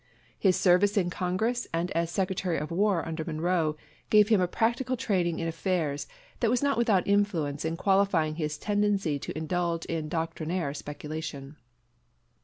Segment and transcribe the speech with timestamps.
[0.39, 3.77] His service in Congress and as Secretary of War under Monroe
[4.09, 6.07] gave him a practical training in affairs
[6.39, 11.55] that was not without influence in qualifying his tendency to indulge in doctrinaire speculation.